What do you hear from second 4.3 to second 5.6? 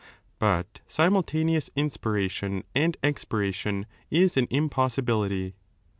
an impossibility.